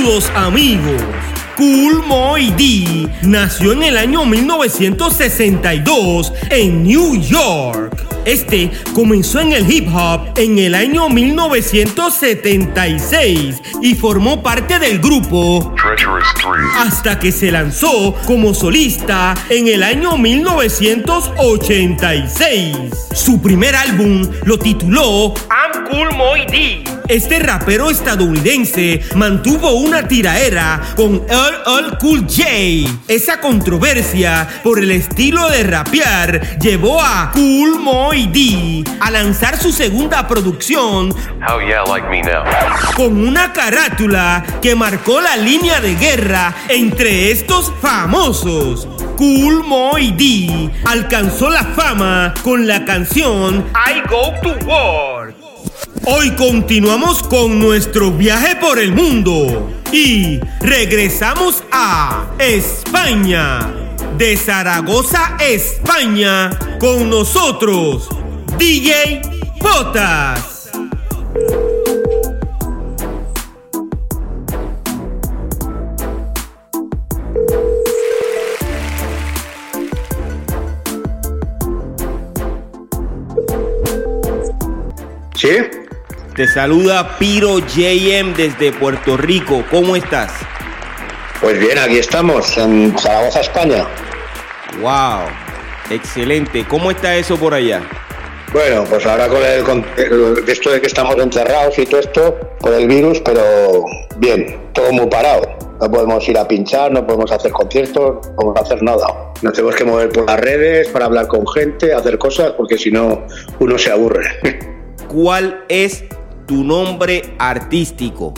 [0.00, 1.02] Saludos amigos.
[1.58, 8.02] Cool Moy D nació en el año 1962 en New York.
[8.24, 15.74] Este comenzó en el hip hop en el año 1976 y formó parte del grupo
[15.76, 16.46] Treacherous 3.
[16.78, 22.74] hasta que se lanzó como solista en el año 1986.
[23.12, 26.99] Su primer álbum lo tituló I'm Cool Moy D.
[27.10, 32.88] Este rapero estadounidense mantuvo una tiraera con LL Cool J.
[33.08, 39.72] Esa controversia por el estilo de rapear llevó a Cool Moy D a lanzar su
[39.72, 42.44] segunda producción How yeah, like me now.
[42.94, 48.86] con una carátula que marcó la línea de guerra entre estos famosos.
[49.16, 55.19] Cool Moy D alcanzó la fama con la canción I Go to War.
[56.06, 63.74] Hoy continuamos con nuestro viaje por el mundo y regresamos a España.
[64.16, 68.08] De Zaragoza, España, con nosotros,
[68.58, 69.20] DJ
[69.60, 70.70] Potas.
[85.34, 85.79] ¿Sí?
[86.40, 89.62] Te saluda Piro JM desde Puerto Rico.
[89.70, 90.32] ¿Cómo estás?
[91.38, 93.86] Pues bien, aquí estamos, en Zaragoza, España.
[94.80, 95.28] Wow,
[95.90, 96.64] excelente.
[96.66, 97.82] ¿Cómo está eso por allá?
[98.54, 99.84] Bueno, pues ahora con el, con
[100.48, 103.84] esto de que estamos encerrados y todo esto, por el virus, pero
[104.16, 105.46] bien, todo muy parado.
[105.78, 109.06] No podemos ir a pinchar, no podemos hacer conciertos, no podemos hacer nada.
[109.42, 112.90] Nos tenemos que mover por las redes para hablar con gente, hacer cosas, porque si
[112.90, 113.26] no,
[113.58, 114.24] uno se aburre.
[115.06, 116.04] ¿Cuál es
[116.50, 118.34] tu nombre artístico?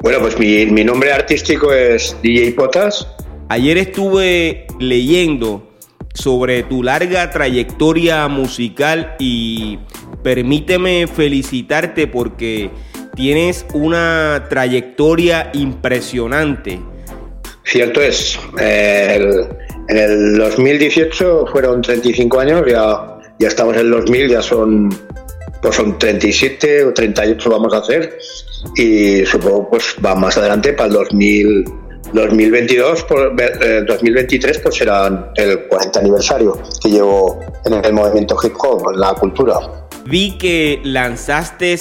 [0.00, 3.04] bueno, pues mi, mi nombre artístico es DJ Potas.
[3.48, 5.68] Ayer estuve leyendo
[6.14, 9.76] sobre tu larga trayectoria musical y
[10.22, 12.70] permíteme felicitarte porque
[13.16, 16.78] tienes una trayectoria impresionante.
[17.64, 19.48] Cierto es, eh, el-
[19.88, 24.90] en el 2018 fueron 35 años, ya, ya estamos en el 2000, ya son,
[25.62, 28.18] pues son 37 o 38 vamos a hacer
[28.76, 31.64] y supongo pues va más adelante para el 2000,
[32.12, 38.54] 2022, por- eh, 2023 pues será el 40 aniversario que llevo en el movimiento hip
[38.58, 39.88] hop, en la cultura.
[40.06, 41.78] Vi que lanzaste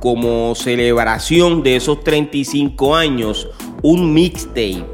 [0.00, 3.48] como celebración de esos 35 años
[3.82, 4.84] un mixtape.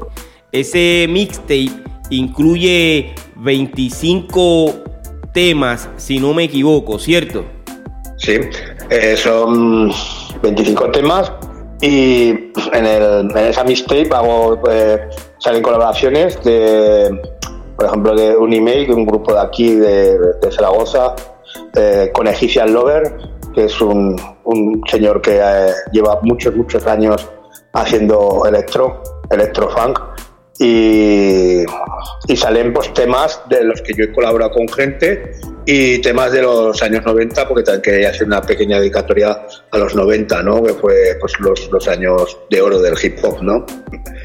[0.51, 1.69] Ese mixtape
[2.09, 4.83] incluye 25
[5.33, 7.45] temas, si no me equivoco, ¿cierto?
[8.23, 8.39] Sí,
[8.89, 9.91] eh, son
[10.41, 11.29] 25 temas
[11.81, 12.29] y
[12.71, 17.19] en, el, en esa mixtape hago, eh, salen colaboraciones de,
[17.75, 21.15] por ejemplo, de un email de un grupo de aquí de, de Zaragoza,
[21.75, 23.13] eh, con Egyptian Lover,
[23.53, 25.41] que es un, un señor que
[25.91, 27.29] lleva muchos, muchos años
[27.73, 29.99] haciendo electro, electrofunk
[30.59, 31.63] y,
[32.29, 35.33] y salen pues temas de los que yo he colaborado con gente
[35.65, 39.95] y temas de los años 90 porque también quería hacer una pequeña dedicatoria a los
[39.95, 40.61] 90 ¿no?
[40.63, 43.65] que fue pues los, los años de oro del hip hop ¿no?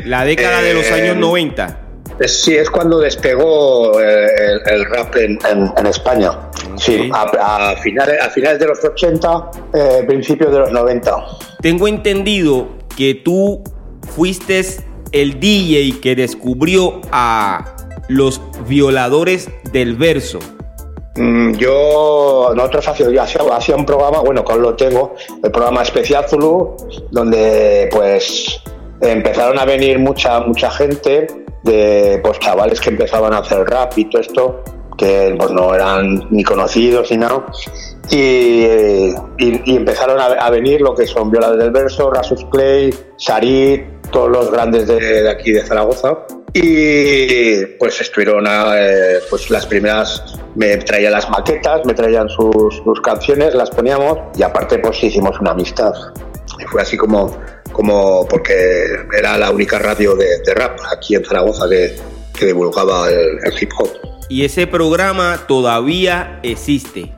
[0.05, 1.81] La década de los Eh, años 90.
[2.19, 4.26] Es- sí, es cuando despegó eh,
[4.67, 6.32] el, el rap en, en- en España.
[6.76, 11.12] Sí, a, a finales, a finales de los 80, eh, principios de los 90.
[11.62, 13.62] Tengo entendido que tú
[14.17, 14.61] fuiste
[15.12, 17.76] el DJ que descubrió a
[18.08, 20.40] los violadores del verso.
[21.18, 26.76] Mm, Yo, nosotros hacía, un programa, bueno, con lo tengo, el programa Especial Zulu,
[27.10, 28.60] donde pues
[29.00, 31.26] empezaron a venir mucha, mucha gente
[31.64, 34.62] de pues chavales que empezaban a hacer rap y todo esto,
[34.96, 37.44] que pues no eran ni conocidos ni nada.
[38.10, 43.82] Y, y- empezaron a, venir lo que son Violadores del Verso, Rasus Clay, Sarit,
[44.12, 46.16] todos los grandes de, de aquí de Zaragoza.
[46.54, 50.22] Y pues estuvieron eh, pues las primeras,
[50.54, 55.38] me traían las maquetas, me traían sus, sus, canciones, las poníamos y aparte pues hicimos
[55.40, 55.92] una amistad.
[56.58, 57.36] Y fue así como,
[57.72, 58.86] como porque
[59.16, 61.96] era la única radio de, de rap aquí en Zaragoza que,
[62.36, 63.90] que divulgaba el, el hip hop.
[64.30, 67.12] Y ese programa todavía existe.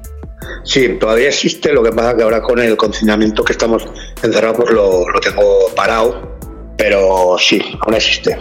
[0.65, 3.87] Sí, todavía existe, lo que pasa que ahora con el confinamiento que estamos
[4.23, 5.43] encerrados pues lo, lo tengo
[5.75, 6.37] parado,
[6.77, 8.37] pero sí, aún existe.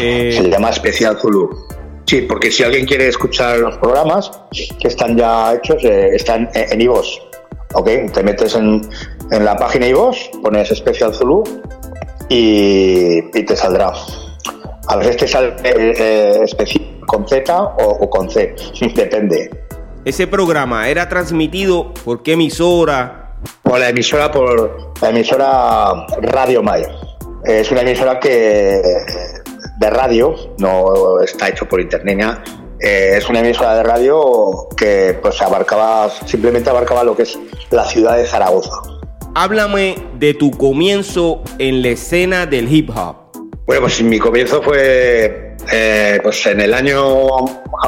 [0.00, 0.32] Eh...
[0.32, 1.50] Se llama Especial Zulu.
[2.06, 6.80] Sí, porque si alguien quiere escuchar los programas que están ya hechos, eh, están en
[6.80, 7.06] iVoox.
[7.74, 7.90] ¿Ok?
[8.14, 8.80] Te metes en,
[9.30, 11.44] en la página iVoox, pones Especial Zulu
[12.30, 13.92] y, y, te saldrá.
[14.88, 18.54] A veces te sale eh, eh especial con Z o, o con C,
[18.94, 19.50] depende.
[20.04, 23.34] Ese programa era transmitido por qué emisora?
[23.62, 26.88] Por la emisora, por la emisora Radio Mayo.
[27.44, 28.80] Es una emisora que
[29.78, 32.40] de radio, no está hecho por internet,
[32.80, 37.38] eh, es una emisora de radio que pues abarcaba, simplemente abarcaba lo que es
[37.70, 38.70] la ciudad de Zaragoza.
[39.34, 43.16] Háblame de tu comienzo en la escena del hip hop.
[43.66, 47.26] Bueno, pues mi comienzo fue eh, pues en el año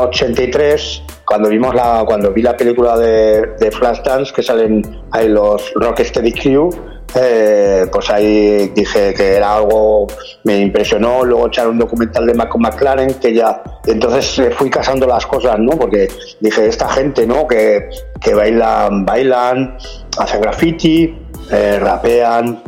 [0.00, 4.82] 83 cuando vimos la cuando vi la película de, de Flashdance que salen
[5.12, 6.70] ahí los Rocksteady Crew
[7.15, 10.07] eh, pues ahí dije que era algo,
[10.45, 15.27] me impresionó, luego echar un documental de Malcolm McLaren, que ya, entonces fui casando las
[15.27, 15.73] cosas, ¿no?
[15.73, 16.09] Porque
[16.41, 17.47] dije, esta gente, ¿no?
[17.47, 17.89] Que,
[18.21, 19.77] que bailan, bailan,
[20.19, 21.17] hacen graffiti,
[21.51, 22.62] eh, rapean,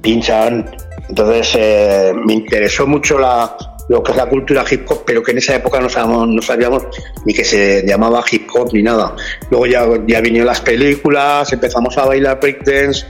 [0.00, 0.70] pinchan,
[1.08, 3.56] entonces eh, me interesó mucho la,
[3.88, 6.42] lo que es la cultura hip hop, pero que en esa época no sabíamos, no
[6.42, 6.84] sabíamos
[7.24, 9.14] ni que se llamaba hip hop ni nada.
[9.50, 13.06] Luego ya, ya vinieron las películas, empezamos a bailar breakdance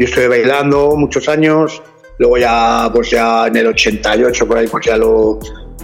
[0.00, 1.82] yo estuve bailando muchos años,
[2.16, 5.38] luego ya, pues ya en el 88 por ahí, pues ya lo,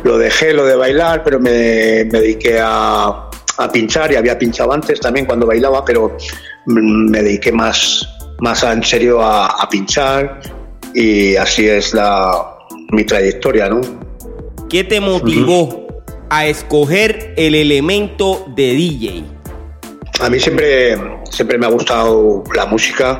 [0.05, 3.28] lo dejé, lo de bailar, pero me, me dediqué a,
[3.58, 6.17] a, pinchar y había pinchado antes también cuando bailaba, pero
[6.64, 8.08] me dediqué más,
[8.40, 10.40] más en serio a, a pinchar
[10.94, 12.56] y así es la,
[12.93, 14.06] mi trayectoria, ¿no?
[14.68, 15.86] ¿Qué te motivó
[16.28, 19.24] a escoger el elemento de DJ?
[20.20, 20.96] A mí siempre,
[21.30, 23.18] siempre me ha gustado la música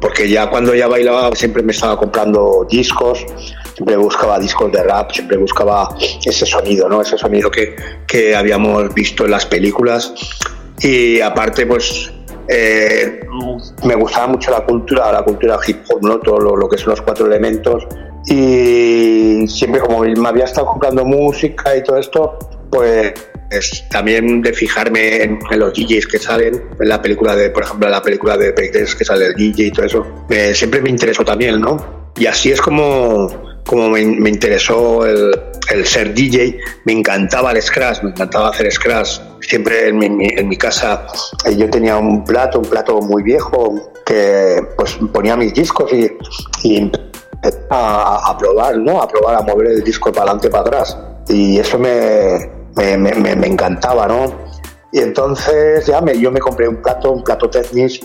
[0.00, 3.24] porque ya cuando ya bailaba siempre me estaba comprando discos,
[3.74, 5.88] siempre buscaba discos de rap, siempre buscaba
[6.24, 7.00] ese sonido, ¿no?
[7.00, 10.12] Ese sonido que, que habíamos visto en las películas.
[10.80, 12.12] Y aparte, pues
[12.48, 13.20] eh,
[13.84, 16.18] me gustaba mucho la cultura, la cultura hip hop, ¿no?
[16.18, 17.86] Todo lo, que son los cuatro elementos.
[18.30, 22.38] Y siempre como me había estado comprando música y todo esto,
[22.70, 23.14] pues
[23.50, 27.88] es también de fijarme en, los DJs que salen en la película de, por ejemplo,
[27.88, 30.06] la película de Breakdance que sale el DJ y todo eso.
[30.52, 32.12] Siempre me interesó también, ¿no?
[32.18, 33.28] Y así es como,
[33.64, 35.30] como me, interesó el,
[35.70, 36.58] el, ser DJ.
[36.84, 39.20] Me encantaba el scratch, me encantaba hacer scratch.
[39.40, 41.06] Siempre en mi, en mi casa
[41.46, 46.10] eh, yo tenía un plato, un plato muy viejo que pues ponía mis discos y,
[46.64, 46.90] y
[47.70, 49.00] a, a probar, ¿no?
[49.00, 50.98] A probar a mover el disco para adelante, para atrás.
[51.28, 54.32] Y eso me, me, encantaba, ¿no?
[54.92, 58.00] Y entonces ya yo me compré un plato, un plato Technics,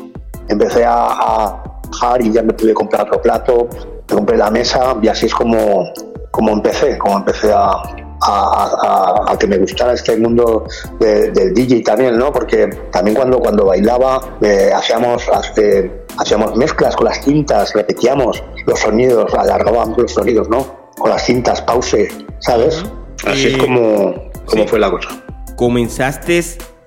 [0.49, 3.69] empecé a, a bajar y ya me pude comprar otro plato,
[4.09, 5.91] me compré la mesa y así es como,
[6.31, 7.81] como empecé, como empecé a,
[8.25, 10.65] a, a, a, que me gustara este mundo
[10.99, 12.31] de, del DJ también, ¿no?
[12.31, 15.23] Porque también cuando, cuando bailaba eh, hacíamos,
[15.57, 20.91] eh, hacíamos mezclas con las cintas, repetíamos los sonidos, alargábamos los sonidos, ¿no?
[20.97, 22.07] Con las cintas, pause,
[22.39, 22.83] ¿sabes?
[23.25, 24.13] Así es como,
[24.45, 24.67] cómo sí.
[24.67, 25.09] fue la cosa.
[25.55, 26.41] Comenzaste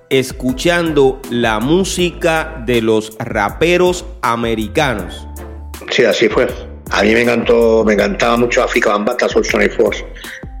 [0.09, 5.27] escuchando la música de los raperos americanos.
[5.91, 6.47] Sí, así fue.
[6.91, 10.05] A mí me encantó, me encantaba mucho Africa Bambata, Soul Sonic Force.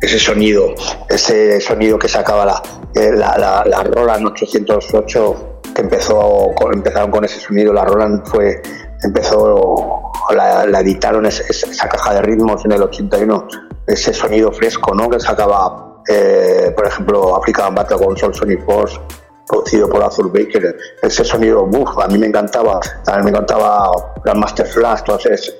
[0.01, 0.75] Ese sonido,
[1.09, 2.61] ese sonido que sacaba la,
[2.93, 7.73] eh, la, la, la Roland 808, que empezó, empezaron con ese sonido.
[7.73, 8.61] La Roland fue,
[9.03, 13.47] empezó, la, la editaron esa, caja de ritmos en el 81,
[13.87, 15.09] ese sonido fresco, ¿no?
[15.09, 18.99] Que sacaba eh, por ejemplo, African Battle con Soul Sonic Force,
[19.45, 20.77] producido por Azul Baker.
[21.01, 21.69] Ese sonido,
[22.01, 22.79] a mí me encantaba.
[23.03, 23.91] También me encantaba
[24.23, 25.55] Grandmaster Flash, todos, es,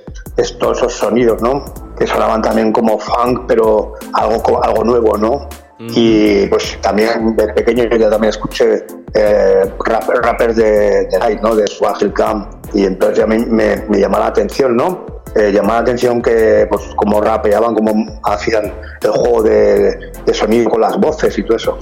[0.58, 1.64] todos esos sonidos, ¿no?
[1.98, 5.48] Que sonaban también como funk, pero algo, algo nuevo, ¿no?
[5.78, 5.88] Mm.
[5.94, 8.84] Y pues también de pequeño yo ya también escuché
[9.14, 11.54] eh, rap, rappers de, de Night, ¿no?
[11.54, 12.66] De Swahili Camp.
[12.74, 15.18] Y entonces ya me, me, me llamaba la atención, ¿no?
[15.34, 18.72] eh, llamaba la atención que, pues, como rapeaban, como hacían
[19.02, 21.78] el juego de, de, sonido con las voces y todo eso.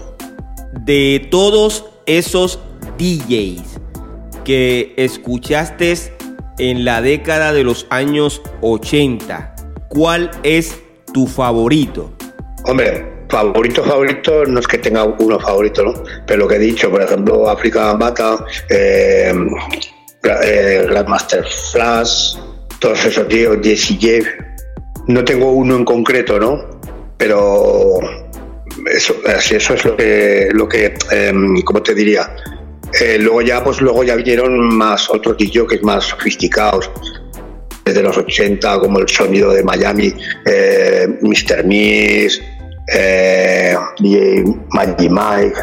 [0.85, 2.61] De todos esos
[2.99, 3.81] DJs
[4.45, 6.16] que escuchaste
[6.59, 9.55] en la década de los años 80,
[9.89, 10.81] ¿cuál es
[11.13, 12.13] tu favorito?
[12.65, 15.95] Hombre, favorito, favorito, no es que tenga uno favorito, ¿no?
[16.27, 19.33] Pero lo que he dicho, por ejemplo, África Bata, eh,
[20.43, 22.37] eh, Grandmaster Flash,
[22.79, 24.27] todos esos tíos, Jesse Jeff.
[25.07, 26.81] No tengo uno en concreto, ¿no?
[27.17, 27.99] Pero
[28.93, 32.35] eso, eso es lo que, lo que em, ¿cómo te diría?
[33.01, 36.91] Eh, luego ya, pues luego ya vinieron más otros DJs más sofisticados,
[37.85, 40.13] desde los 80, como el sonido de Miami,
[40.47, 41.65] eh, Mr.
[41.65, 42.41] Miss,
[42.93, 45.59] eh, DJ Maggie Mike.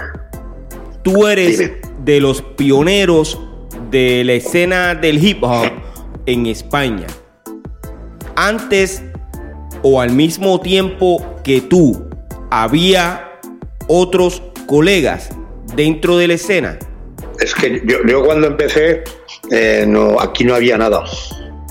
[1.04, 1.72] Tú eres
[2.04, 3.40] de los pioneros
[3.90, 5.70] de la escena del hip hop
[6.26, 7.08] en España.
[8.36, 9.04] Antes
[9.82, 12.10] o al mismo tiempo que tú,
[12.50, 13.40] había
[13.88, 15.30] otros colegas
[15.76, 16.80] dentro de la escena.
[17.44, 19.04] Es que yo, cuando empecé,
[19.52, 19.86] eh,
[20.22, 21.04] aquí no había nada.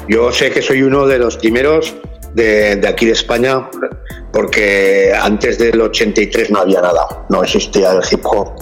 [0.06, 1.94] Yo sé que soy uno de los primeros
[2.34, 3.70] de, aquí de España,
[4.32, 8.52] porque antes del 83 no había nada, no existía el hip hop.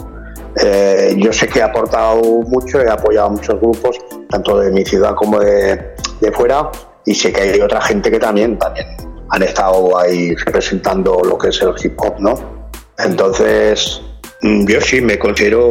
[0.62, 3.98] Eh, yo sé que he aportado mucho, he apoyado a muchos grupos,
[4.28, 6.70] tanto de mi ciudad como de, de fuera,
[7.06, 8.86] y sé que hay otra gente que también, también
[9.30, 12.70] han estado ahí representando lo que es el hip hop, ¿no?
[12.98, 14.00] Entonces,
[14.42, 15.70] mm, yo sí me considero,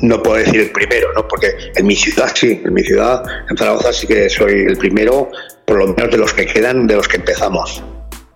[0.00, 1.26] no puedo decir el primero, ¿no?
[1.26, 5.30] Porque en mi ciudad sí, en mi ciudad, en Zaragoza sí que soy el primero,
[5.64, 7.82] por lo menos de los que quedan, de los que empezamos.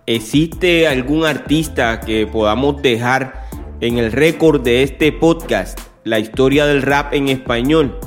[0.05, 3.47] ¿Existe algún artista que podamos dejar
[3.79, 7.97] en el récord de este podcast, la historia del rap en español?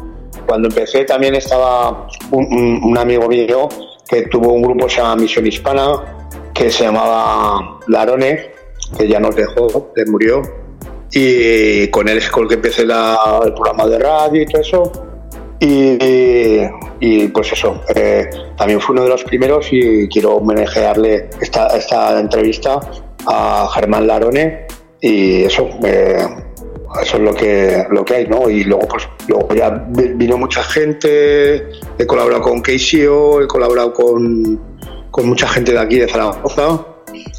[0.47, 3.69] Cuando empecé también estaba un, un amigo mío
[4.09, 5.93] que tuvo un grupo que se llama Misión Hispana,
[6.55, 8.51] que se llamaba Larone,
[8.97, 10.43] que ya nos dejó, le murió.
[11.13, 14.93] Y con él es con el que empecé el programa de radio y todo eso.
[15.59, 22.19] Y, pues eso, eh, también fue uno de los primeros y quiero homenajearle esta, esta
[22.21, 22.81] entrevista
[23.27, 24.67] a Germán Larone
[25.01, 28.49] y eso, eso es lo que, lo que hay, ¿no?
[28.49, 34.61] Y luego pues luego ya vino mucha gente, he colaborado con KCO, he colaborado con,
[35.11, 36.85] con mucha gente de aquí de Zaragoza.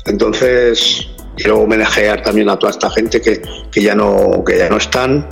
[0.05, 1.07] Entonces,
[1.38, 3.41] quiero homenajear también a toda esta gente que,
[3.72, 5.27] que, ya, no, que ya no están,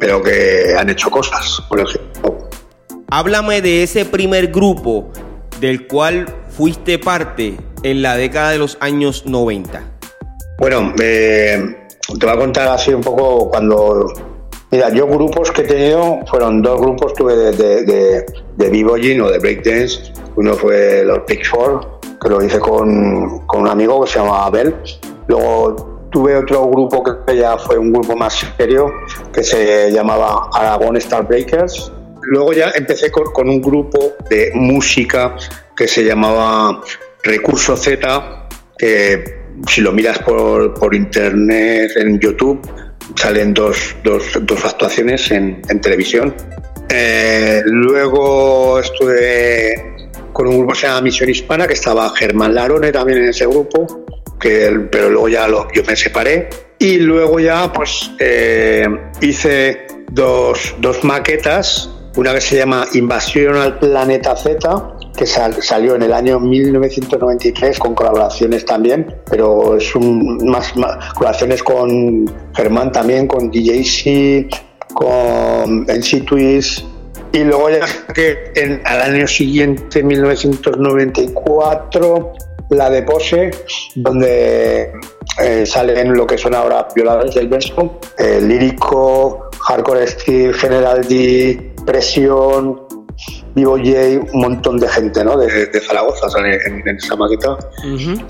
[0.00, 2.48] pero que han hecho cosas por ejemplo.
[3.10, 5.10] Háblame de ese primer grupo
[5.60, 9.82] del cual fuiste parte en la década de los años 90.
[10.58, 11.86] Bueno, eh,
[12.18, 14.12] te voy a contar así un poco cuando...
[14.70, 19.30] Mira, yo grupos que he tenido fueron dos grupos, tuve de, de, de, de o
[19.30, 24.08] de breakdance uno fue los Big Four, que lo hice con, con un amigo que
[24.08, 24.72] se llama Abel.
[25.28, 28.92] Luego tuve otro grupo que ya fue un grupo más serio,
[29.32, 31.92] que se llamaba Aragón Star Breakers.
[32.22, 35.36] Luego ya empecé con, un grupo de música
[35.76, 36.82] que se llamaba
[37.22, 42.60] Recurso Z, que si lo miras por, por internet, en YouTube,
[43.14, 46.34] salen dos, dos, dos actuaciones en, en televisión.
[46.90, 52.92] Eh, luego estuve con un grupo que se llama Misión Hispana, que estaba Germán Larone
[52.92, 53.86] también en ese grupo,
[54.38, 56.48] que, pero luego ya lo, yo me separé.
[56.78, 58.86] Y luego ya pues eh,
[59.20, 66.02] hice dos, dos maquetas, una que se llama Invasión al Planeta Z, que salió en
[66.02, 70.72] el año 1993 con colaboraciones también, pero es un, más,
[71.14, 74.48] colaboraciones con Germán también, con DJC,
[74.94, 76.84] con NC Twist,
[77.32, 82.32] y luego ya que en, al año siguiente, 1994,
[82.70, 83.50] la de Pose,
[83.94, 84.92] donde
[85.42, 87.98] eh, salen lo que son ahora Violadores del Verso,
[88.42, 92.88] lírico, Hardcore Steel, General D, Presión,
[93.54, 95.36] Vivo J, un montón de gente ¿no?
[95.36, 97.56] de, Zaragoza sale en, esa maqueta.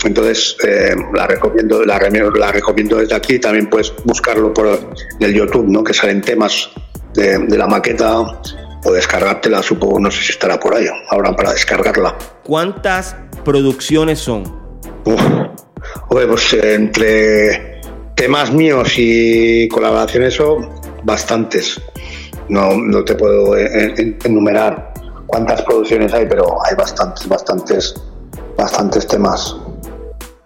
[0.04, 3.38] Entonces eh, la, recomiendo, la, la, recomiendo desde aquí.
[3.38, 4.78] También puedes buscarlo por
[5.21, 5.85] el YouTube, ¿no?
[5.85, 6.71] que salen temas
[7.14, 8.40] de, de la maqueta
[8.85, 12.16] o descargártela, supongo, no sé si estará por ahí, ahora para descargarla.
[12.45, 14.42] ¿Cuántas producciones son?
[15.04, 15.21] Uf,
[16.09, 17.80] pues entre
[18.14, 20.68] temas míos y colaboraciones son
[21.04, 21.80] bastantes.
[22.49, 24.92] No, no te puedo enumerar
[25.26, 27.95] cuántas producciones hay, pero hay bastantes, bastantes,
[28.57, 29.57] bastantes temas.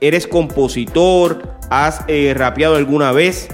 [0.01, 1.43] ¿Eres compositor?
[1.71, 3.49] ¿Has eh, rapeado alguna vez?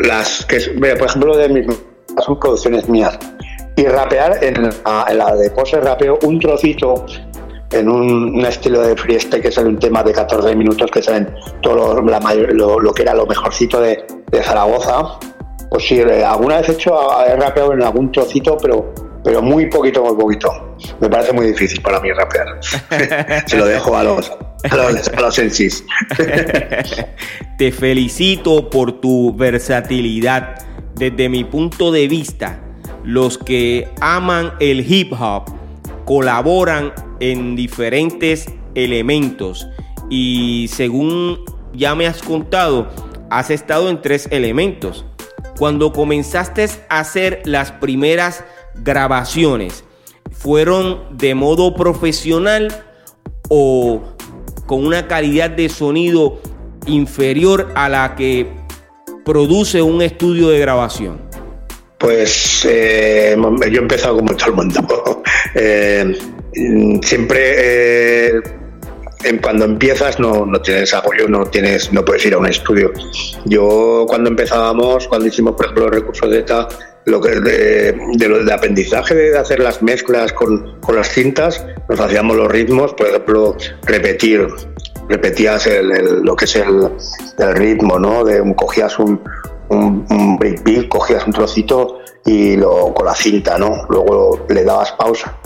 [0.00, 1.66] Las que, por ejemplo, de mis
[2.24, 3.18] son producciones mías
[3.76, 7.06] y rapear en la, de pose rapeo un trocito
[7.70, 12.00] en un, estilo de freestyle que sale un tema de 14 minutos que salen todo
[12.00, 14.04] lo, la lo, que era lo mejorcito de,
[14.42, 15.18] Zaragoza
[15.70, 16.94] pues sí, eh, alguna vez he hecho
[17.26, 21.82] he rapeado en algún trocito pero pero muy poquito muy poquito me parece muy difícil
[21.82, 22.58] para mí rapear
[23.46, 24.32] se lo dejo a los
[24.70, 25.36] a los, a los.
[27.58, 30.66] Te felicito por tu versatilidad.
[30.96, 32.60] Desde mi punto de vista,
[33.04, 35.44] los que aman el hip hop
[36.04, 39.66] colaboran en diferentes elementos
[40.10, 42.88] y según ya me has contado,
[43.30, 45.04] has estado en tres elementos.
[45.58, 48.44] Cuando comenzaste a hacer las primeras
[48.76, 49.84] grabaciones,
[50.30, 52.68] ¿fueron de modo profesional
[53.48, 54.02] o
[54.66, 56.40] con una calidad de sonido
[56.86, 58.46] inferior a la que
[59.24, 61.20] produce un estudio de grabación?
[61.98, 65.22] Pues eh, yo he empezado como todo el mundo.
[67.02, 68.42] Siempre eh,
[69.42, 72.92] cuando empiezas no, no, tienes apoyo, no tienes, no puedes ir a un estudio.
[73.44, 76.68] Yo cuando empezábamos, cuando hicimos por ejemplo los recursos de ETA,
[77.04, 81.98] lo que de, de, de aprendizaje de hacer las mezclas con, con, las cintas, nos
[82.00, 84.46] hacíamos los ritmos, por ejemplo, repetir,
[85.08, 86.90] repetías el, lo que es el,
[87.38, 88.24] el, ritmo, ¿no?
[88.24, 89.20] De cogías un,
[89.70, 93.86] un, un breakbeat, cogías un trocito y lo con la cinta, ¿no?
[93.88, 95.38] Luego le dabas pausa,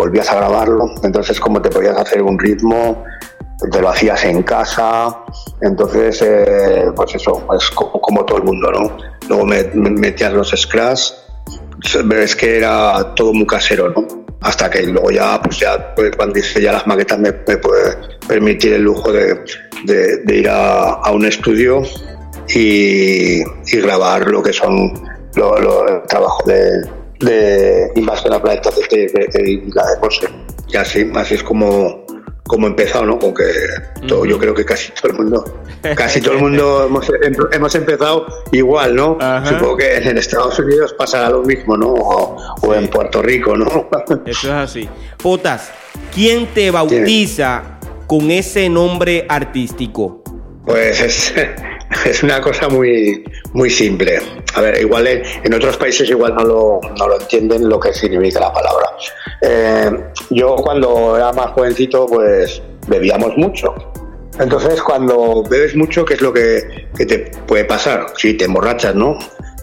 [0.00, 3.04] volvías a grabarlo, entonces como te podías hacer un ritmo,
[3.70, 5.14] te lo hacías en casa,
[5.60, 8.96] entonces, eh, pues eso, es como, como, todo el mundo, ¿no?
[9.28, 11.12] Luego me, me metías los scratch,
[12.04, 14.06] ves que era todo muy casero, ¿no?
[14.40, 17.96] Hasta que luego ya, pues ya, pues cuando hice ya las maquetas me, me puede
[18.26, 19.38] permitir el lujo de,
[19.84, 21.82] de, de ir a, a, un estudio
[22.48, 24.94] y, y, grabar lo que son
[25.34, 30.28] los lo, el trabajo de, de Invasión a Planetas de, la de José.
[30.68, 32.06] Y así, así es como,
[32.46, 33.18] como he empezado, ¿no?
[33.18, 33.44] Con que
[34.06, 35.62] todo, yo creo que casi todo el mundo,
[35.96, 37.06] casi todo el mundo hemos,
[37.52, 39.18] hemos empezado igual, ¿no?
[39.44, 41.92] Supongo que en Estados Unidos pasará lo mismo, ¿no?
[41.92, 43.66] O, en Puerto Rico, ¿no?
[44.26, 44.88] Eso es así.
[45.22, 45.70] Potas,
[46.14, 50.22] ¿quién te bautiza con ese nombre artístico?
[50.64, 51.34] Pues es,
[52.06, 54.20] es una cosa muy, muy simple.
[54.54, 57.92] A ver, igual en, en otros países igual no lo, no lo, entienden lo que
[57.92, 58.86] significa la palabra.
[59.42, 59.90] Eh,
[60.30, 63.74] yo cuando era más jovencito, pues bebíamos mucho.
[64.38, 68.06] Entonces, cuando bebes mucho, ¿qué es lo que, que te puede pasar?
[68.16, 69.18] Si te emborrachas, ¿no?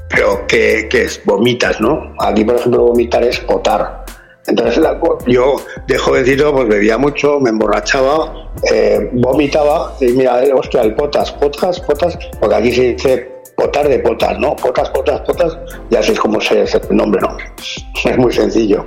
[0.10, 1.22] Pero ¿qué, ¿qué, es?
[1.26, 2.14] Vomitas, ¿no?
[2.20, 4.06] Aquí, por ejemplo, vomitar es potar.
[4.48, 4.82] Entonces,
[5.28, 5.58] yo
[5.88, 11.34] de jovencito, pues bebía mucho, me emborrachaba, eh, vomitaba, y mira, eh, hostia, el potas,
[11.34, 14.56] potas, potas, porque aquí se dice potar de potas, ¿no?
[14.56, 15.58] Potas, potas, potas,
[15.90, 17.36] y así es como se, se el nombre, ¿no?
[18.06, 18.86] Es muy sencillo.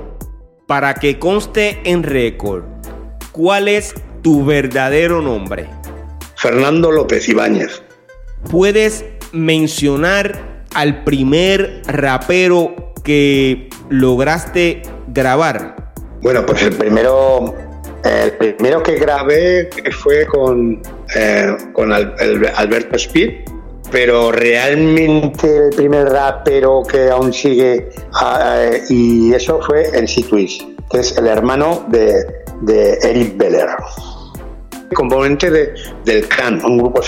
[0.67, 2.65] Para que conste en récord,
[3.33, 5.67] ¿cuál es tu verdadero nombre?
[6.37, 7.83] Fernando López Ibáñez.
[8.51, 15.93] ¿Puedes mencionar al primer rapero que lograste grabar?
[16.23, 17.55] Bueno, pues el primero,
[18.05, 20.83] el primero que grabé fue con,
[21.15, 23.45] eh, con Alberto Speed,
[23.91, 27.89] pero realmente el primer rapero que aún sigue
[28.23, 32.25] uh, y eso fue en Twist, que es el hermano de,
[32.63, 33.69] de Eric Beller
[34.95, 37.01] componente de, del clan, un grupo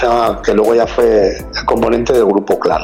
[0.45, 2.83] que luego ya fue el componente del grupo clan.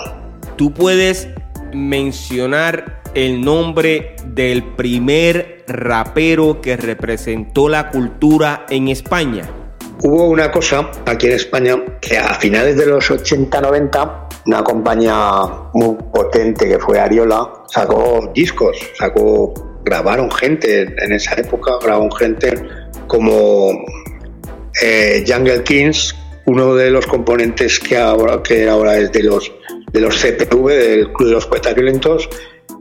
[0.57, 1.29] ¿Tú puedes
[1.73, 9.43] mencionar el nombre del primer rapero que representó la cultura en España?
[10.05, 15.13] Hubo una cosa aquí en España que a finales de los 80-90 una compañía
[15.75, 19.53] muy potente que fue Ariola sacó discos, sacó
[19.85, 22.55] grabaron gente en esa época, grabaron gente
[23.09, 23.73] como
[24.81, 26.15] eh, Jungle Kings,
[26.47, 29.51] uno de los componentes que ahora, que ahora es de los,
[29.93, 32.29] de los CPV, del Club de los Poetas Violentos,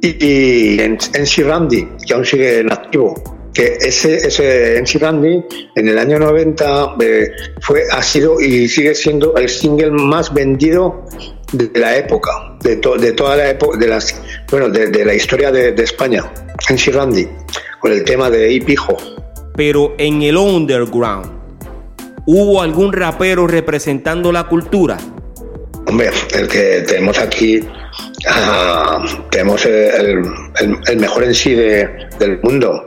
[0.02, 3.16] y, en, en Randy, que aún sigue en activo.
[3.54, 5.44] Que ese, ese NC Randy
[5.76, 7.32] en el año 90 eh,
[7.62, 11.06] fue, ha sido y sigue siendo el single más vendido
[11.54, 12.30] de la época,
[12.62, 15.84] de, to, de toda la época, de las, bueno, de, de la historia de, de
[15.84, 16.32] España,
[16.70, 17.28] NC Randy,
[17.80, 18.96] con el tema de Ipijo.
[19.56, 21.38] Pero en el underground,
[22.30, 24.98] ¿Hubo algún rapero representando la cultura?
[25.88, 27.62] Hombre, el que tenemos aquí,
[28.26, 30.22] uh, tenemos el,
[30.98, 31.88] mejor en sí de,
[32.20, 32.84] del mundo.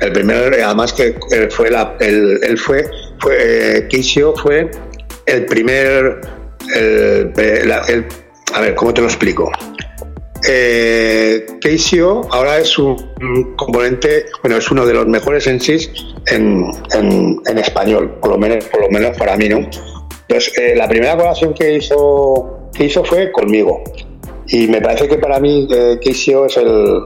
[0.00, 1.16] El primero, además que
[1.50, 2.84] fue la, el, él fue,
[3.20, 3.36] fue
[3.78, 4.70] eh, fue
[5.26, 6.20] el primer,
[6.74, 8.06] el,
[8.54, 9.50] a ver, ¿cómo te lo explico?
[10.46, 11.46] Eh,
[12.30, 15.76] ahora es un componente, bueno, es uno de los mejores en sí
[16.26, 19.58] en, en, español, por lo menos, por lo menos para mí, ¿no?
[20.28, 23.82] Entonces, eh, la primera colaboración que hizo, que hizo fue conmigo.
[24.48, 27.02] Y me parece que para mí eh, Keisio es el,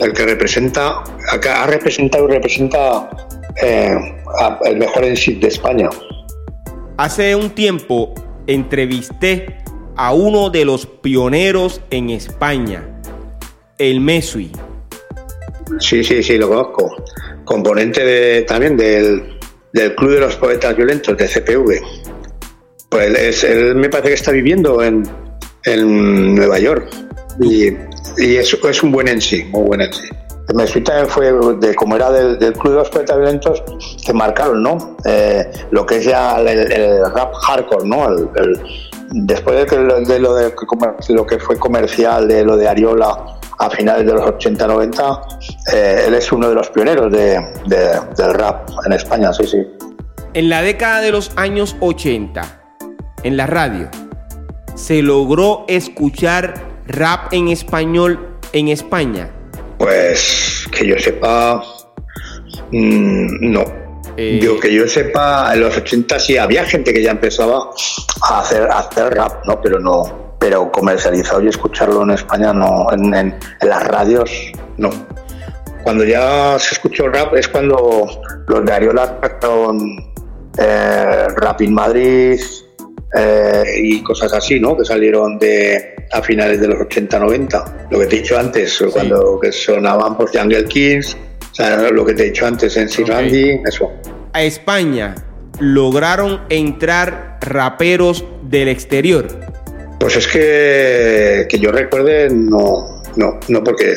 [0.00, 3.10] el que representa, ha representado y representa
[3.62, 3.96] eh,
[4.64, 5.90] el mejor en sí de España.
[6.96, 8.14] Hace un tiempo
[8.46, 9.58] entrevisté
[9.96, 13.02] a uno de los pioneros en España,
[13.78, 14.50] el Mesui.
[15.78, 17.04] Sí, sí, sí, lo conozco.
[17.44, 19.38] Componente de, también del,
[19.72, 21.80] del Club de los Poetas Violentos, de CPV.
[22.88, 25.04] Pues él, me parece que está viviendo en,
[25.64, 26.88] en Nueva York.
[27.40, 27.68] Y,
[28.18, 30.08] y es, es, un buen en sí, muy buen en sí.
[30.54, 33.62] Mesui también fue, de, como era del, del, Club de los Poetas Violentos,
[34.04, 34.96] que marcaron, ¿no?
[35.04, 38.08] Eh, lo que es ya el, el, rap hardcore, ¿no?
[38.08, 38.60] El,
[39.12, 40.52] después de, que, de, lo de
[41.10, 45.20] lo que fue comercial, de lo de Ariola a finales de los 80-90,
[45.72, 49.58] eh, él es uno de los pioneros de, del rap en España, sí, sí.
[50.32, 52.62] En la década de los años 80,
[53.22, 53.90] en la radio,
[54.80, 56.54] se logró escuchar
[56.86, 59.30] rap en español en España.
[59.78, 61.62] Pues que yo sepa,
[62.72, 63.64] mmm, no.
[64.16, 67.70] Eh, yo que yo sepa, en los 80 sí había gente que ya empezaba
[68.22, 69.60] a hacer, a hacer rap, ¿no?
[69.60, 74.30] Pero no, pero comercializado y escucharlo en España no, en, en, en las radios
[74.78, 74.90] no.
[75.82, 78.08] Cuando ya se escuchó rap es cuando
[78.48, 79.78] los de Ariola sacaron
[80.58, 82.40] eh, Rap in Madrid
[83.14, 84.76] eh, y cosas así, ¿no?
[84.76, 87.88] Que salieron de a finales de los 80-90.
[87.90, 88.84] Lo que te he dicho antes, sí.
[88.92, 91.16] cuando que sonaban por Jungle Kings,
[91.50, 92.88] o sea, lo que te he dicho antes en.
[92.88, 93.04] Okay.
[93.04, 93.90] Randy, eso.
[94.32, 95.14] A España
[95.58, 99.26] lograron entrar raperos del exterior.
[99.98, 103.96] Pues es que, que yo recuerde, no, no, no, porque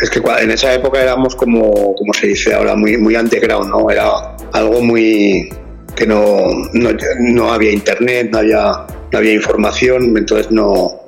[0.00, 3.90] es que en esa época éramos como, como se dice ahora, muy, muy underground, ¿no?
[3.90, 5.48] Era algo muy
[5.94, 6.36] que no,
[6.72, 11.00] no, no había internet, no había, no había información, entonces no,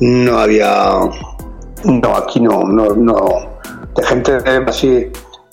[0.00, 0.98] no había,
[1.84, 3.58] no, aquí no, no,
[3.96, 5.10] de gente así,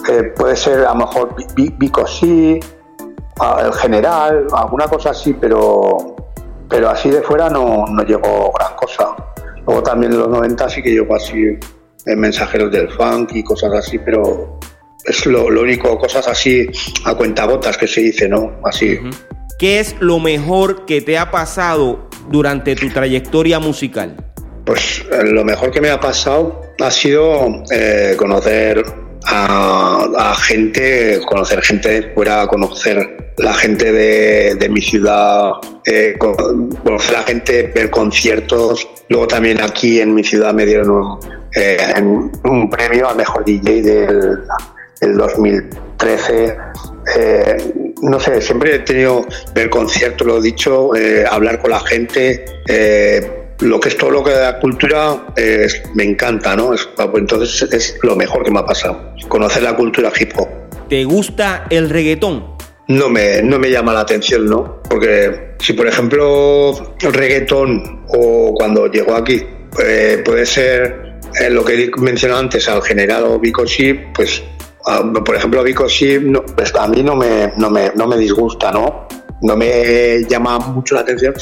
[0.09, 2.59] eh, puede ser a lo mejor Vico sí,
[3.59, 6.15] el general, alguna cosa así, pero
[6.69, 9.15] pero así de fuera no, no llegó gran cosa.
[9.65, 11.57] Luego también en los 90 sí que llegó así
[12.05, 14.59] en mensajeros del funk y cosas así, pero
[15.05, 16.67] es lo, lo único, cosas así
[17.05, 18.59] a cuentagotas que se dice, ¿no?
[18.63, 18.99] Así.
[19.57, 24.15] ¿Qué es lo mejor que te ha pasado durante tu trayectoria musical?
[24.65, 28.83] Pues lo mejor que me ha pasado ha sido eh, conocer
[29.25, 35.53] a, a, gente, conocer gente de fuera, conocer la gente de, de mi ciudad,
[35.85, 38.87] eh, conocer a la gente, ver conciertos.
[39.09, 41.19] Luego también aquí en mi ciudad me dieron un,
[41.55, 41.77] eh,
[42.43, 44.39] un premio al mejor DJ del,
[44.99, 46.57] del 2013.
[47.17, 47.57] Eh,
[48.01, 52.45] no sé, siempre he tenido ver conciertos, lo he dicho, eh, hablar con la gente.
[52.67, 56.73] Eh, lo que es todo lo que da cultura es, me encanta, ¿no?
[56.73, 60.47] Es, entonces es lo mejor que me ha pasado, conocer la cultura hip hop.
[60.87, 62.57] ¿Te gusta el reggaetón?
[62.87, 64.81] No me, no me llama la atención, ¿no?
[64.89, 69.45] Porque si, por ejemplo, el reggaetón o cuando llegó aquí
[70.23, 71.19] puede ser
[71.51, 73.65] lo que he mencionado antes al general o Vico
[74.15, 74.41] pues
[75.25, 75.85] por ejemplo Vico
[76.21, 79.07] no, pues a mí no me, no, me, no me disgusta, ¿no?
[79.41, 81.33] No me llama mucho la atención,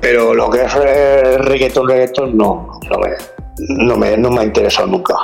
[0.00, 3.10] pero lo que es eh, reggaetón, reggaetón, no, no me,
[3.84, 5.14] no me, no me ha interesado nunca.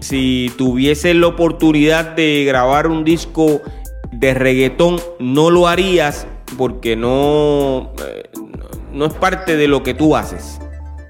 [0.00, 3.60] Si tuviese la oportunidad de grabar un disco
[4.10, 6.26] de reggaetón, no lo harías
[6.56, 8.24] porque no, eh,
[8.92, 10.58] no es parte de lo que tú haces.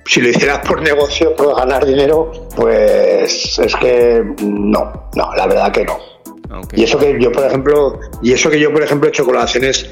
[0.09, 5.73] Si lo hicieras por negocio, por ganar dinero, pues es que no, no, la verdad
[5.73, 5.99] que no.
[6.59, 6.81] Okay.
[6.81, 9.91] Y eso que yo, por ejemplo, y eso que yo, por ejemplo, he hecho colaboraciones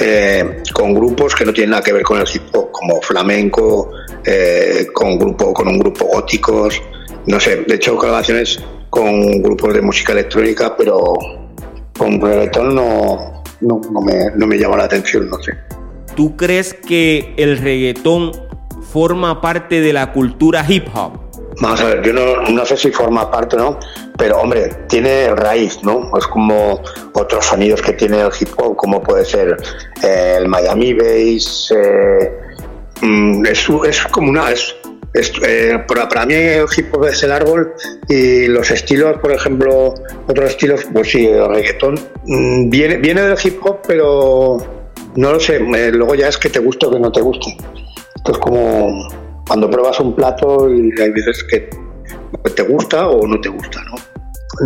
[0.00, 3.90] eh, con grupos que no tienen nada que ver con el hip hop, como flamenco,
[4.24, 6.80] eh, con grupo, con un grupo góticos,
[7.26, 11.14] no sé, he hecho colaboraciones con grupos de música electrónica, pero
[11.98, 15.52] con reggaetón no, no, no, me, no me llama la atención, no sé.
[16.14, 18.32] ¿Tú crees que el reggaetón
[18.96, 21.20] forma parte de la cultura hip hop?
[21.60, 23.78] Vamos a ver, yo no, no, sé si forma parte no,
[24.16, 26.16] pero hombre, tiene raíz, ¿no?
[26.16, 26.80] Es como
[27.12, 29.54] otros sonidos que tiene el hip hop, como puede ser
[30.02, 32.38] eh, el Miami Bass, eh,
[33.02, 34.50] mm, es, es, como una...
[34.50, 34.74] Es,
[35.46, 37.74] eh, para, para, mí el hip hop es el árbol
[38.08, 39.92] y los estilos, por ejemplo,
[40.26, 44.56] otros estilos, pues sí, el reggaetón, mm, viene, viene del hip hop, pero
[45.16, 47.58] no lo sé, luego ya es que te guste o que no te guste.
[48.16, 49.08] Esto es como
[49.46, 51.68] cuando pruebas un plato y hay veces que
[52.54, 53.96] te gusta o no te gusta, ¿no?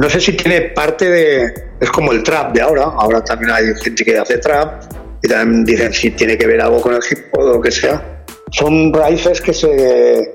[0.00, 1.52] No sé si tiene parte de...
[1.80, 4.84] Es como el trap de ahora, ahora también hay gente que hace trap
[5.22, 7.70] y también dicen si tiene que ver algo con el hip hop o lo que
[7.70, 8.22] sea.
[8.50, 10.32] Son raíces que se...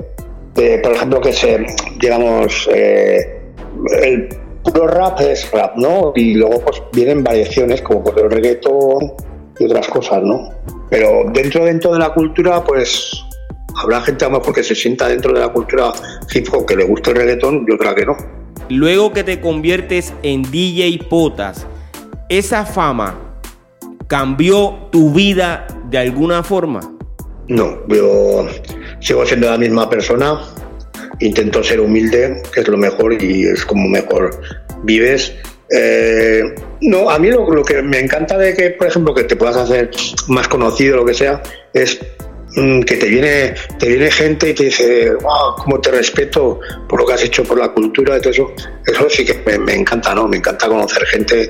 [0.55, 1.65] De, por ejemplo, que se,
[1.99, 3.41] digamos, eh,
[4.01, 4.29] el
[4.63, 6.13] puro rap es rap, ¿no?
[6.15, 9.13] Y luego pues vienen variaciones como por el reggaetón
[9.59, 10.49] y otras cosas, ¿no?
[10.89, 13.11] Pero dentro, dentro de la cultura, pues
[13.81, 15.91] habrá gente a lo mejor que se sienta dentro de la cultura
[16.33, 18.15] hip hop que le gusta el reggaetón y otra que no.
[18.69, 21.67] Luego que te conviertes en DJ Potas,
[22.29, 23.19] ¿esa fama
[24.07, 26.79] cambió tu vida de alguna forma?
[27.47, 28.47] No, yo
[28.99, 30.41] sigo siendo la misma persona,
[31.19, 34.41] intento ser humilde, que es lo mejor y es como mejor
[34.83, 35.35] vives.
[35.69, 36.43] Eh,
[36.81, 39.89] no, a mí lo, que me encanta de que, por ejemplo, que te puedas hacer
[40.27, 41.41] más conocido, lo que sea,
[41.73, 41.99] es
[42.55, 46.99] mm, que te viene, te viene gente y te dice, wow, cómo te respeto por
[46.99, 48.53] lo que has hecho por la cultura y todo eso.
[48.85, 50.27] Eso sí que me, encanta, ¿no?
[50.27, 51.49] Me encanta conocer gente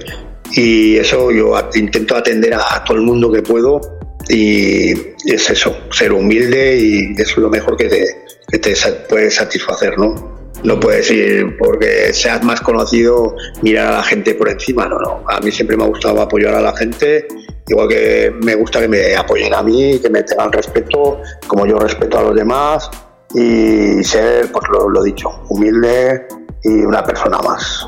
[0.52, 3.82] y eso yo intento atender a, todo el mundo que puedo
[4.30, 4.92] y
[5.26, 8.06] es eso, ser humilde y eso es lo mejor que te,
[8.50, 8.74] que te
[9.10, 10.35] puede satisfacer, ¿no?
[10.66, 15.24] No puedes ir porque seas más conocido, mirar a la gente por encima, no, no.
[15.30, 17.28] A mí siempre me ha gustado apoyar a la gente,
[17.68, 21.78] igual que me gusta que me apoyen a mí, que me tengan respeto, como yo
[21.78, 22.90] respeto a los demás,
[23.36, 26.26] y ser, pues lo, lo dicho, humilde
[26.64, 27.88] y una persona más.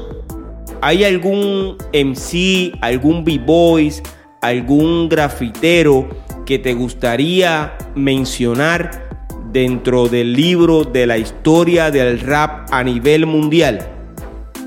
[0.82, 4.04] ¿Hay algún MC, algún B-Boys,
[4.42, 6.08] algún grafitero
[6.46, 9.07] que te gustaría mencionar
[9.52, 13.80] dentro del libro de la historia del rap a nivel mundial?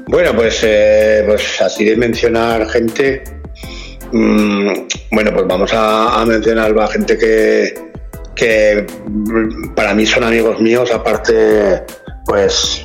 [0.06, 3.22] Bueno, pues, eh, pues así de mencionar gente,
[4.12, 4.72] mm,
[5.12, 7.74] bueno, pues vamos a, mencionar gente que,
[8.34, 8.86] que
[9.76, 11.82] para mí son amigos míos, aparte,
[12.26, 12.84] pues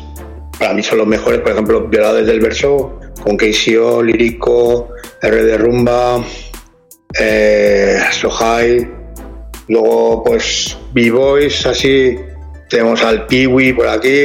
[0.59, 4.89] para mí son los mejores, por ejemplo, Violadores del Verso, con KCO, Lírico,
[5.21, 6.23] R de Rumba,
[7.19, 8.87] eh, Sohai,
[9.67, 12.17] luego pues B-Boys, así,
[12.69, 14.23] tenemos al Piwi por aquí,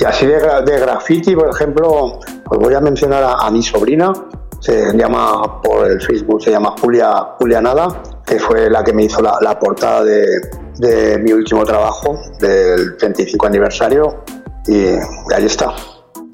[0.00, 4.12] y así de, de graffiti, por ejemplo, pues voy a mencionar a, mi sobrina,
[4.60, 9.04] se llama por el Facebook, se llama Julia, Julia Nada, que fue la que me
[9.04, 14.22] hizo la, portada de, mi último trabajo, del 35 aniversario,
[14.66, 14.86] y
[15.34, 15.74] ahí está.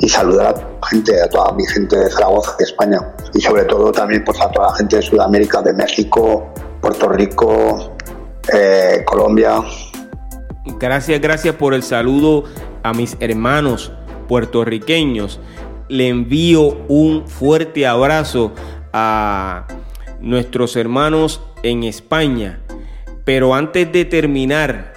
[0.01, 3.01] Y saludar a gente, a toda mi gente de Zaragoza, de España.
[3.33, 7.94] Y sobre todo también pues, a toda la gente de Sudamérica, de México, Puerto Rico,
[8.53, 9.63] eh, Colombia.
[10.79, 12.45] Gracias, gracias por el saludo
[12.83, 13.93] a mis hermanos
[14.29, 15.41] puertorriqueños.
[15.89, 18.53] Le envío un fuerte abrazo
[18.93, 19.67] a
[20.21, 22.61] nuestros hermanos en España.
[23.25, 24.95] Pero antes de terminar,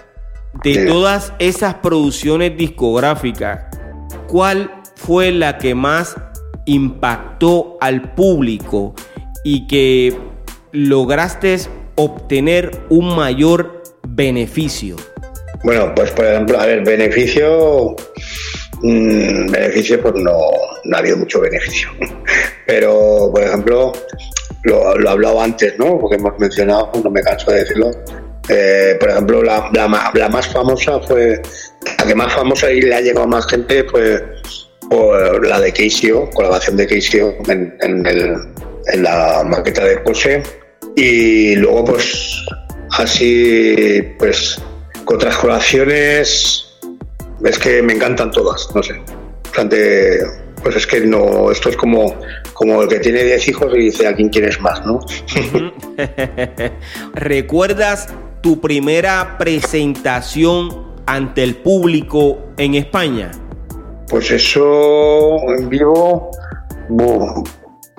[0.63, 3.65] de todas esas producciones discográficas,
[4.27, 6.15] ¿cuál fue la que más
[6.65, 8.93] impactó al público
[9.43, 10.17] y que
[10.71, 11.57] lograste
[11.97, 14.95] obtener un mayor beneficio?
[15.63, 17.95] Bueno, pues por ejemplo, a ver, beneficio,
[18.81, 20.37] mm, beneficio, pues no,
[20.85, 21.89] no, ha habido mucho beneficio.
[22.65, 23.91] Pero, por ejemplo,
[24.63, 25.99] lo, lo he hablado antes, ¿no?
[25.99, 27.91] Porque hemos mencionado, no me canso de decirlo.
[28.49, 31.41] Eh, por ejemplo, la, la, la, más famosa fue,
[31.99, 34.21] la que más famosa y le ha llegado a más gente, pues
[34.89, 40.43] por la de Keisio, colaboración de Keisio en, en, la maqueta de Porsche.
[40.97, 42.43] Y luego, pues,
[42.97, 44.59] así, pues,
[45.05, 46.75] con otras colaboraciones,
[47.45, 48.99] es que me encantan todas, no sé.
[50.63, 52.15] pues es que no, esto es como,
[52.53, 54.99] como el que tiene 10 hijos y dice a quién quieres más, ¿no?
[57.13, 58.07] ¿Recuerdas
[58.41, 63.29] tu primera presentación ante el público en España?
[64.09, 66.31] Pues eso en vivo,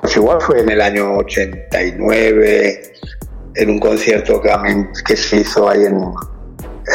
[0.01, 2.93] pues igual fue en el año 89,
[3.57, 4.51] en un concierto que,
[5.07, 6.01] que se hizo ahí en,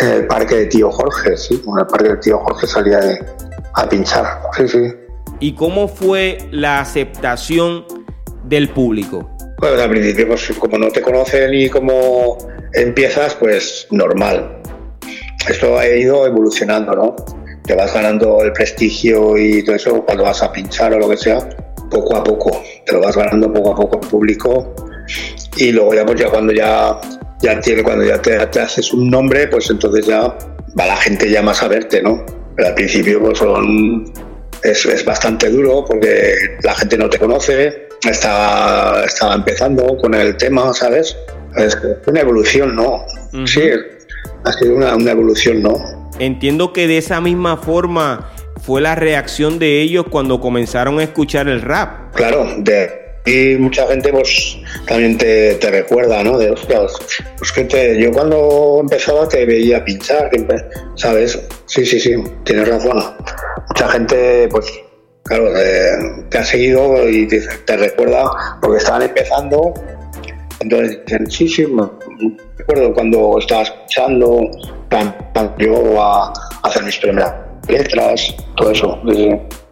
[0.01, 2.99] el parque de Tío Jorge, sí, en el parque de Tío Jorge salía
[3.75, 4.25] a pinchar,
[4.57, 4.93] sí, sí.
[5.39, 7.85] ¿Y cómo fue la aceptación
[8.45, 9.29] del público?
[9.57, 12.37] Pues al principio, pues como no te conocen y cómo
[12.73, 14.61] empiezas, pues normal.
[15.47, 17.15] Esto ha ido evolucionando, ¿no?
[17.63, 21.17] te vas ganando el prestigio y todo eso cuando vas a pinchar o lo que
[21.17, 21.39] sea,
[21.93, 24.75] poco a poco, te lo vas ganando poco a poco el público
[25.57, 26.99] y luego ya pues ya cuando ya
[27.41, 30.21] ya tiene cuando ya te, haces un nombre, pues entonces ya
[30.79, 32.25] va la gente ya más a verte, ¿no?
[32.55, 34.05] Pero al principio pues son
[34.63, 40.37] es, es bastante duro porque la gente no te conoce, estaba, estaba empezando con el
[40.37, 41.17] tema, ¿sabes?
[41.57, 41.77] Es
[42.07, 43.05] una evolución, ¿no?
[43.45, 43.69] Sí,
[44.45, 45.75] ha sido una, una evolución, ¿no?
[46.19, 48.32] Entiendo que de esa misma forma
[48.63, 52.15] fue la reacción de ellos cuando comenzaron a escuchar el rap.
[52.15, 56.37] Claro, de y mucha gente pues también te, recuerda, ¿no?
[56.37, 56.53] De
[57.37, 60.29] pues que te, yo cuando empezaba te veía pinchar,
[60.95, 61.39] ¿sabes?
[61.65, 63.01] Sí, sí, sí, tienes razón.
[63.69, 64.65] Mucha gente pues
[65.23, 65.53] claro,
[66.29, 68.29] te, ha seguido y te, recuerda
[68.61, 69.73] porque estaban empezando
[70.59, 71.87] Entonces dicen, sí, sí, me
[72.57, 74.51] recuerdo cuando estaba escuchando,
[75.59, 77.42] yo a, hacer mis primeras
[78.55, 78.99] todo eso.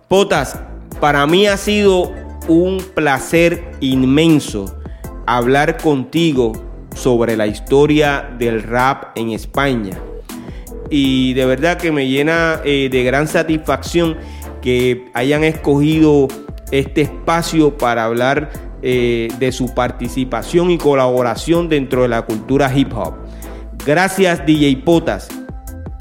[0.08, 0.60] Potas,
[0.99, 2.12] para mí ha sido
[2.47, 4.75] un placer inmenso
[5.25, 6.54] hablar contigo
[6.95, 9.99] sobre la historia del rap en España.
[10.89, 14.17] Y de verdad que me llena eh, de gran satisfacción
[14.62, 16.27] que hayan escogido
[16.71, 18.51] este espacio para hablar
[18.82, 23.13] eh, de su participación y colaboración dentro de la cultura hip hop.
[23.86, 25.30] Gracias DJ Potas.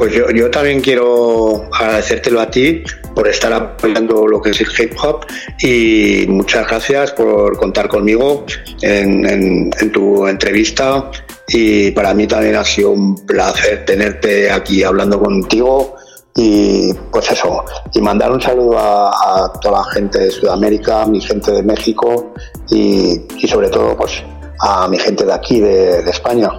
[0.00, 2.82] Pues yo, yo también quiero agradecértelo a ti
[3.14, 5.26] por estar apoyando lo que es el hip hop
[5.60, 8.46] y muchas gracias por contar conmigo
[8.80, 11.10] en, en tu entrevista
[11.48, 15.96] y para mí también ha sido un placer tenerte aquí hablando contigo
[16.34, 21.20] y pues eso, y mandar un saludo a, toda la gente de Sudamérica, a mi
[21.20, 22.32] gente de México
[22.70, 24.22] y, sobre todo pues
[24.60, 26.50] a mi gente de aquí, de, de España.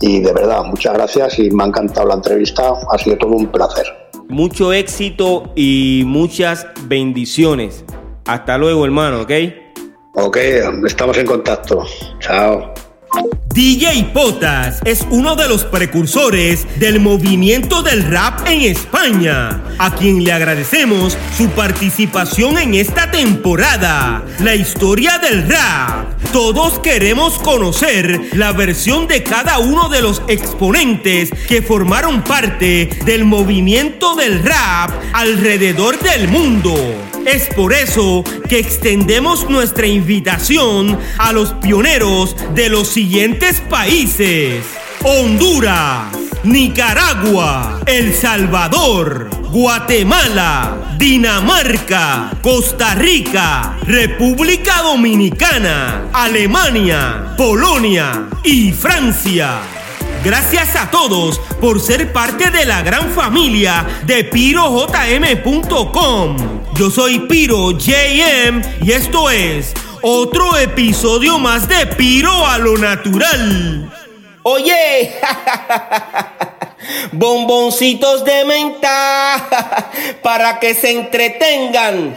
[0.00, 3.46] Y de verdad, muchas gracias y me ha encantado la entrevista, ha sido todo un
[3.46, 3.86] placer.
[4.28, 7.84] Mucho éxito y muchas bendiciones.
[8.26, 9.30] Hasta luego, hermano, ¿ok?
[10.14, 10.36] Ok,
[10.86, 11.84] estamos en contacto.
[12.18, 12.74] Chao.
[13.56, 20.22] DJ Potas es uno de los precursores del movimiento del rap en España, a quien
[20.22, 24.22] le agradecemos su participación en esta temporada.
[24.40, 26.06] La historia del rap.
[26.32, 33.24] Todos queremos conocer la versión de cada uno de los exponentes que formaron parte del
[33.24, 36.74] movimiento del rap alrededor del mundo.
[37.26, 44.64] Es por eso que extendemos nuestra invitación a los pioneros de los siguientes países.
[45.02, 59.85] Honduras, Nicaragua, El Salvador, Guatemala, Dinamarca, Costa Rica, República Dominicana, Alemania, Polonia y Francia.
[60.26, 64.76] Gracias a todos por ser parte de la gran familia de PiroJM.com.
[66.74, 73.88] Yo soy Piro JM y esto es otro episodio más de Piro a lo natural.
[74.42, 75.14] Oye,
[77.12, 79.48] bomboncitos de menta
[80.24, 82.16] para que se entretengan.